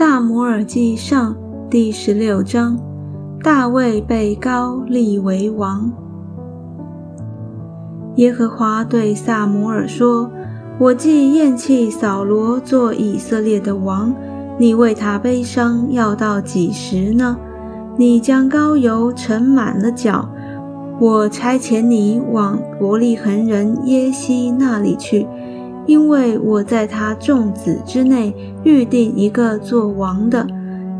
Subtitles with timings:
[0.00, 1.36] 萨摩尔记上
[1.68, 2.74] 第十六章：
[3.42, 5.92] 大卫被高立为王。
[8.16, 10.30] 耶和华对萨摩尔说
[10.80, 14.14] ：“我既厌弃扫罗做以色列的王，
[14.58, 17.36] 你为他悲伤要到几时呢？
[17.98, 20.26] 你将膏油盛满了脚，
[20.98, 25.26] 我差遣你往伯利恒人耶西那里去。”
[25.90, 30.46] 因为我在他众子之内预定一个做王的，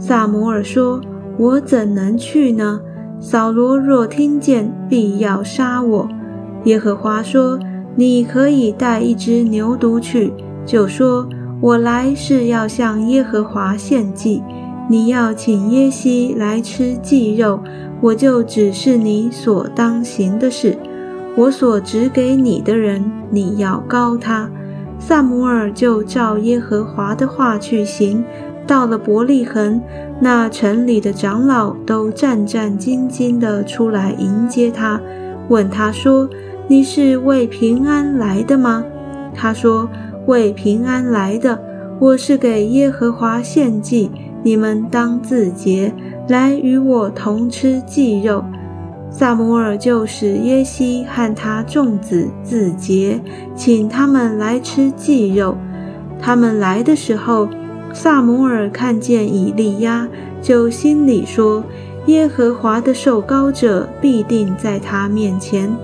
[0.00, 1.00] 萨摩尔说
[1.38, 2.80] ：“我怎能去呢？
[3.20, 6.08] 扫罗若听见，必要杀我。”
[6.66, 7.56] 耶和华说
[7.94, 10.32] ：“你可以带一只牛犊去，
[10.66, 11.28] 就说：
[11.60, 14.42] 我来是要向耶和华献祭。
[14.88, 17.60] 你要请耶西来吃祭肉，
[18.00, 20.76] 我就指示你所当行的事。
[21.36, 24.50] 我所指给你的人，你要告他。”
[25.00, 28.22] 萨姆尔就照耶和华的话去行，
[28.66, 29.80] 到了伯利恒，
[30.20, 35.00] 那城里的长老都战战兢兢地出来迎接他，
[35.48, 36.28] 问他说
[36.68, 38.84] ：“你是为平安来的吗？”
[39.34, 39.88] 他说
[40.28, 41.58] ：“为平安来的，
[41.98, 44.10] 我是给耶和华献祭，
[44.44, 45.92] 你们当自洁，
[46.28, 48.44] 来与我同吃祭肉。”
[49.10, 53.20] 萨摩尔就使耶西和他众子自洁，
[53.56, 55.56] 请他们来吃祭肉。
[56.20, 57.48] 他们来的时候，
[57.92, 60.08] 萨摩尔看见以利亚，
[60.40, 61.64] 就心里说
[62.06, 65.76] ：“耶和华的受膏者必定在他面前。”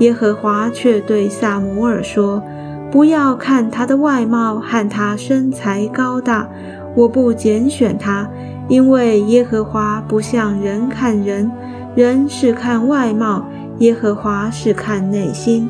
[0.00, 2.42] 耶和华却对萨摩尔说
[2.90, 6.48] ：“不要看他的外貌和他身材高大，
[6.96, 8.28] 我不拣选他，
[8.66, 11.52] 因为耶和华不像人看人。”
[11.94, 13.46] 人是看外貌，
[13.78, 15.68] 耶和华是看内心。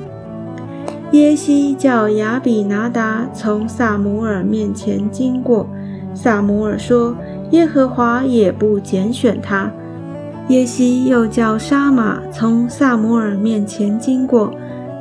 [1.11, 5.69] 耶西叫亚比拿达从萨摩尔面前经过，
[6.15, 7.17] 萨摩尔说
[7.50, 9.70] ：“耶和华也不拣选他。”
[10.49, 14.53] 耶西又叫沙马从萨摩尔面前经过，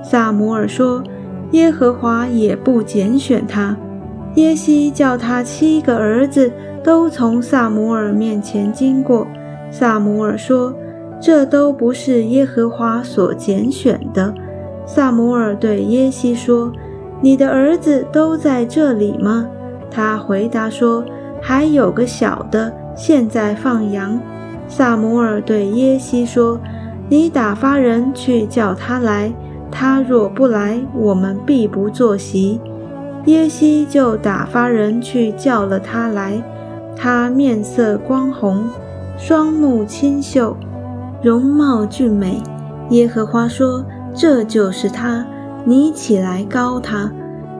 [0.03, 1.03] 萨摩尔说
[1.52, 3.78] ：“耶和华也不拣选他。”
[4.36, 6.52] 耶西叫他七个儿子
[6.84, 9.28] 都从萨摩尔面前经过，
[9.70, 10.74] 萨摩尔说。
[11.22, 14.34] 这都不是耶和华所拣选的。
[14.88, 16.72] 萨摩尔对耶西说
[17.22, 19.48] ：“你的儿子都在这里吗？”
[19.92, 21.06] 他回答说
[21.40, 24.20] ：“还有个小的，现在放羊。”
[24.68, 26.59] 萨摩尔对耶西说
[27.08, 29.32] ：“你打发人去叫他来。
[29.70, 32.59] 他若不来，我们必不坐席。”
[33.26, 36.42] 耶西就打发人去叫了他来。
[36.96, 38.68] 他面色光红，
[39.18, 40.58] 双目清秀。
[41.24, 42.42] 容貌俊美，
[42.90, 45.24] 耶和华说：“这就是他，
[45.64, 47.12] 你起来膏他。”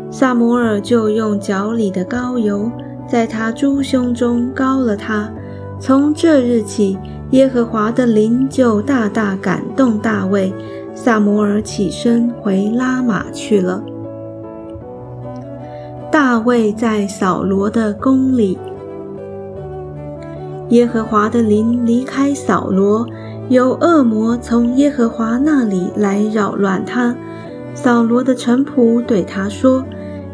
[0.10, 2.72] 萨摩尔就用脚里的膏油，
[3.08, 5.30] 在他猪胸中膏了他。
[5.80, 6.98] 从这日起，
[7.30, 10.52] 耶和华的灵就大大感动大卫。
[10.96, 13.82] 萨摩尔起身回拉玛去了。
[16.12, 18.58] 大卫在扫罗的宫里，
[20.70, 23.08] 耶和华的灵离开扫罗。
[23.52, 27.14] 有恶魔从耶和华那里来扰乱他。
[27.74, 29.84] 扫罗的臣仆对他说：“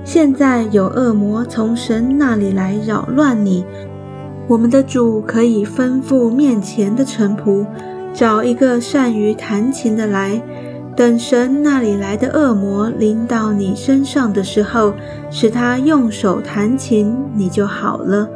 [0.05, 3.65] 现在有恶魔从神那里来扰乱你，
[4.47, 7.65] 我们的主可以吩咐面前的臣仆，
[8.13, 10.39] 找一个善于弹琴的来。
[10.95, 14.93] 等神那里来的恶魔临到你身上的时候，
[15.31, 18.29] 使他用手弹琴，你就好了。”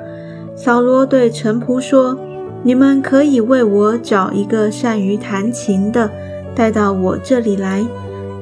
[0.57, 2.17] 扫罗对臣仆说。
[2.63, 6.11] 你们可以为我找一个善于弹琴的，
[6.53, 7.83] 带到我这里来。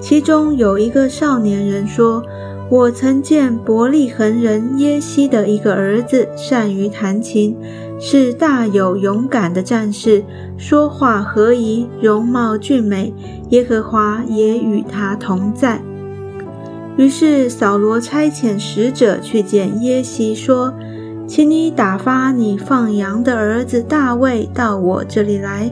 [0.01, 2.21] 其中有一个少年人说
[2.69, 7.55] ：“我曾见伯利恒人耶西的一个儿子善于弹琴，
[7.97, 10.23] 是大有勇敢的战士，
[10.57, 13.13] 说话和宜，容貌俊美。
[13.49, 15.81] 耶和华也与他同在。”
[16.97, 20.73] 于是扫罗差遣使者去见耶西，说。
[21.29, 25.71] 请你打发你放羊的儿子大卫到我这里来。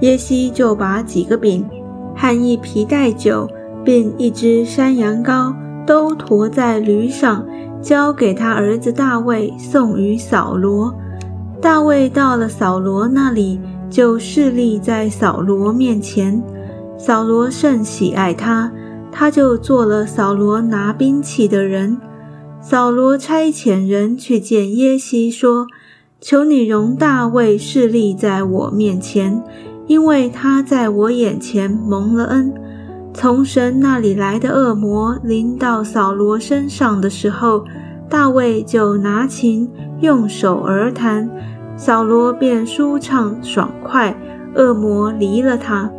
[0.00, 1.68] 耶西就把几个饼
[2.14, 3.48] 和一皮带酒，
[3.84, 5.52] 并一只山羊羔，
[5.84, 7.44] 都驮在驴上，
[7.82, 10.94] 交给他儿子大卫送与扫罗。
[11.60, 13.60] 大卫到了扫罗那里，
[13.90, 16.40] 就侍立在扫罗面前。
[16.96, 18.70] 扫罗甚喜爱他，
[19.10, 22.00] 他就做了扫罗拿兵器的人。
[22.62, 25.66] 扫罗差遣人去见耶西，说
[26.20, 29.42] ：“求你容大卫侍立在我面前，
[29.88, 32.54] 因为他在我眼前蒙了恩。
[33.12, 37.64] 从神那里来的恶魔临到扫罗身上的时候，
[38.08, 39.68] 大卫就拿琴
[40.00, 41.28] 用手而弹，
[41.76, 44.16] 扫罗便舒畅爽快，
[44.54, 45.90] 恶魔离了他。